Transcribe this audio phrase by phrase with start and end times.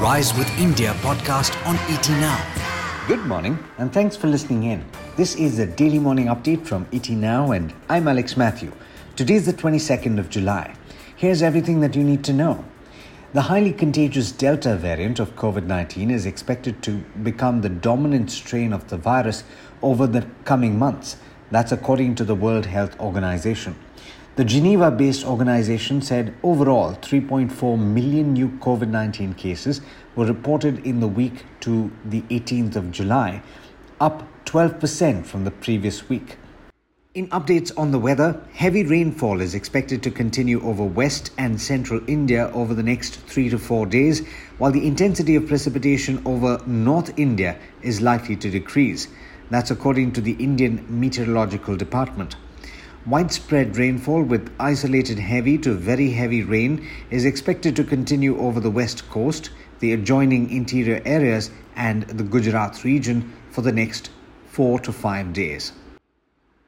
[0.00, 3.06] Rise with India podcast on ET Now.
[3.08, 4.84] Good morning, and thanks for listening in.
[5.16, 8.72] This is a daily morning update from ET Now, and I'm Alex Matthew.
[9.16, 10.74] Today is the 22nd of July.
[11.16, 12.62] Here's everything that you need to know.
[13.32, 18.74] The highly contagious Delta variant of COVID 19 is expected to become the dominant strain
[18.74, 19.44] of the virus
[19.80, 21.16] over the coming months.
[21.50, 23.76] That's according to the World Health Organization.
[24.36, 29.80] The Geneva based organization said overall 3.4 million new COVID 19 cases
[30.14, 33.42] were reported in the week to the 18th of July,
[33.98, 36.36] up 12% from the previous week.
[37.14, 42.02] In updates on the weather, heavy rainfall is expected to continue over west and central
[42.06, 44.20] India over the next three to four days,
[44.58, 49.08] while the intensity of precipitation over North India is likely to decrease.
[49.48, 52.36] That's according to the Indian Meteorological Department.
[53.06, 58.70] Widespread rainfall with isolated heavy to very heavy rain is expected to continue over the
[58.70, 64.10] west coast, the adjoining interior areas, and the Gujarat region for the next
[64.46, 65.70] four to five days.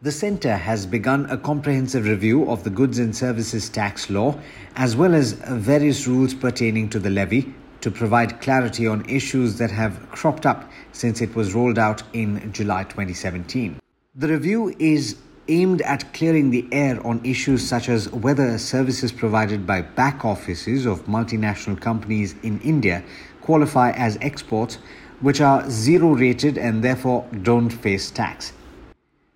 [0.00, 4.40] The Centre has begun a comprehensive review of the Goods and Services Tax Law
[4.74, 9.70] as well as various rules pertaining to the levy to provide clarity on issues that
[9.70, 13.78] have cropped up since it was rolled out in July 2017.
[14.14, 15.16] The review is
[15.48, 20.86] aimed at clearing the air on issues such as whether services provided by back offices
[20.86, 23.02] of multinational companies in India
[23.40, 24.78] qualify as exports,
[25.20, 28.52] which are zero rated and therefore don't face tax.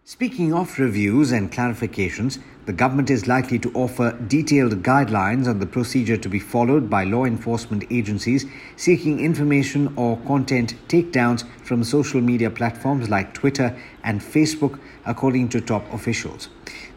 [0.05, 5.67] Speaking of reviews and clarifications, the government is likely to offer detailed guidelines on the
[5.67, 12.21] procedure to be followed by law enforcement agencies seeking information or content takedowns from social
[12.21, 16.49] media platforms like Twitter and Facebook, according to top officials.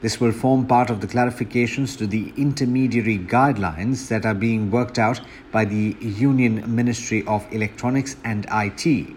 [0.01, 4.97] This will form part of the clarifications to the intermediary guidelines that are being worked
[4.97, 9.15] out by the Union Ministry of Electronics and IT.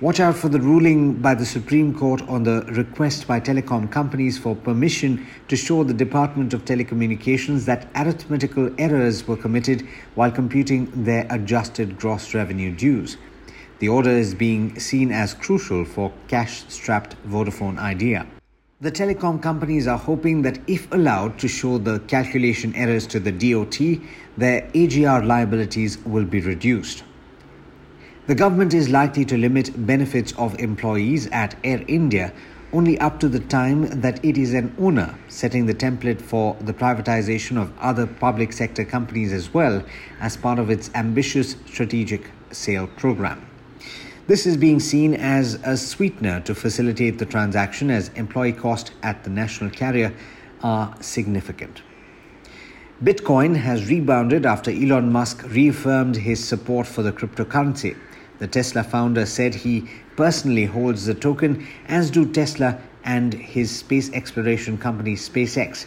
[0.00, 4.36] Watch out for the ruling by the Supreme Court on the request by telecom companies
[4.36, 10.90] for permission to show the Department of Telecommunications that arithmetical errors were committed while computing
[11.04, 13.18] their adjusted gross revenue dues.
[13.78, 18.26] The order is being seen as crucial for cash strapped Vodafone Idea.
[18.80, 23.30] The telecom companies are hoping that if allowed to show the calculation errors to the
[23.30, 23.78] DOT,
[24.36, 27.04] their AGR liabilities will be reduced.
[28.26, 32.32] The government is likely to limit benefits of employees at Air India
[32.72, 36.72] only up to the time that it is an owner, setting the template for the
[36.72, 39.84] privatization of other public sector companies as well
[40.20, 43.46] as part of its ambitious strategic sale program.
[44.26, 49.22] This is being seen as a sweetener to facilitate the transaction as employee costs at
[49.24, 50.14] the national carrier
[50.62, 51.82] are significant.
[53.02, 57.94] Bitcoin has rebounded after Elon Musk reaffirmed his support for the cryptocurrency.
[58.38, 64.12] The Tesla founder said he personally holds the token, as do Tesla and his space
[64.12, 65.86] exploration company SpaceX.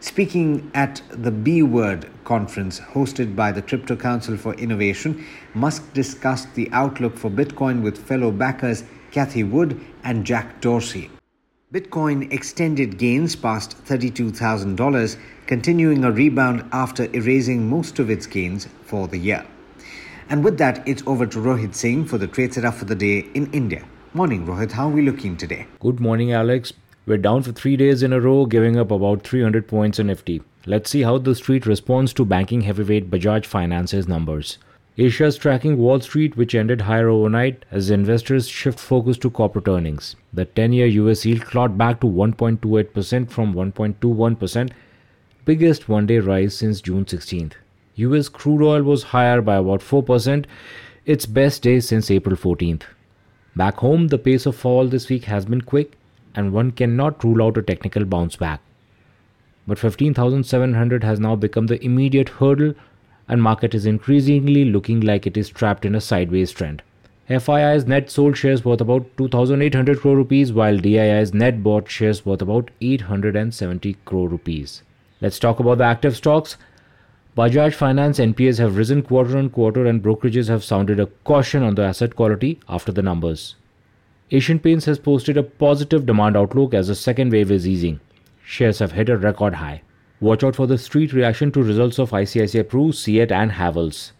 [0.00, 5.24] Speaking at the B Word conference hosted by the Crypto Council for Innovation,
[5.54, 11.10] Musk discussed the outlook for Bitcoin with fellow backers Cathie Wood and Jack Dorsey.
[11.72, 15.16] Bitcoin extended gains past $32,000,
[15.46, 19.46] continuing a rebound after erasing most of its gains for the year.
[20.30, 23.26] And with that, it's over to Rohit Singh for the trade setup for the day
[23.34, 23.84] in India.
[24.14, 24.70] Morning, Rohit.
[24.70, 25.66] How are we looking today?
[25.80, 26.72] Good morning, Alex.
[27.04, 30.40] We're down for three days in a row, giving up about 300 points in Nifty.
[30.66, 34.58] Let's see how the street responds to banking heavyweight Bajaj Finance's numbers.
[34.96, 40.14] Asia's tracking Wall Street, which ended higher overnight as investors shift focus to corporate earnings.
[40.32, 44.70] The 10 year US yield clawed back to 1.28% from 1.21%,
[45.44, 47.54] biggest one day rise since June 16th.
[48.00, 50.44] US crude oil was higher by about 4%,
[51.06, 52.82] its best day since April 14th.
[53.56, 55.98] Back home, the pace of fall this week has been quick,
[56.34, 58.60] and one cannot rule out a technical bounce back.
[59.66, 62.74] But 15,700 has now become the immediate hurdle,
[63.28, 66.82] and market is increasingly looking like it is trapped in a sideways trend.
[67.28, 72.42] FII's net sold shares worth about 2,800 crore rupees, while DII's net bought shares worth
[72.42, 74.82] about 870 crore rupees.
[75.20, 76.56] Let's talk about the active stocks.
[77.36, 81.76] Bajaj Finance NPAs have risen quarter on quarter and brokerages have sounded a caution on
[81.76, 83.54] the asset quality after the numbers.
[84.32, 88.00] Asian Paints has posted a positive demand outlook as the second wave is easing.
[88.44, 89.82] Shares have hit a record high.
[90.20, 94.10] Watch out for the street reaction to results of ICICI Pru, CEAT and Havells.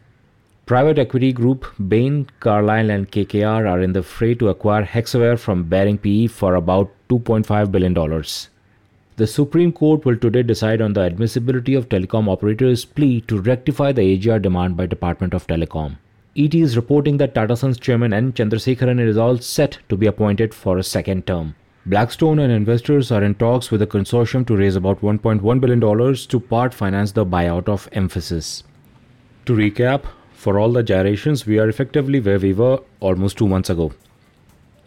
[0.66, 5.64] Private equity group Bain, Carlyle and KKR are in the fray to acquire Hexaware from
[5.64, 8.22] Baring PE for about $2.5 billion.
[9.20, 13.92] The Supreme Court will today decide on the admissibility of telecom operators' plea to rectify
[13.92, 15.98] the AGR demand by Department of Telecom.
[16.34, 18.32] ET is reporting that Tata Sons chairman N.
[18.32, 21.54] Chandrasekaran is all set to be appointed for a second term.
[21.84, 26.40] Blackstone and investors are in talks with a consortium to raise about $1.1 billion to
[26.40, 28.62] part finance the buyout of Mphasis.
[29.44, 33.68] To recap, for all the gyrations, we are effectively where we were almost two months
[33.68, 33.92] ago.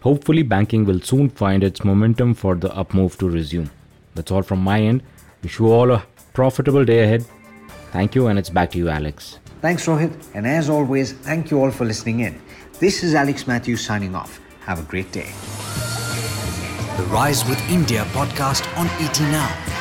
[0.01, 3.69] Hopefully, banking will soon find its momentum for the up move to resume.
[4.15, 5.03] That's all from my end.
[5.41, 7.25] Wish you all a profitable day ahead.
[7.91, 9.39] Thank you, and it's back to you, Alex.
[9.61, 10.13] Thanks, Rohit.
[10.33, 12.41] And as always, thank you all for listening in.
[12.79, 14.39] This is Alex Matthews signing off.
[14.65, 15.31] Have a great day.
[16.97, 19.72] The Rise with India podcast on ET Now.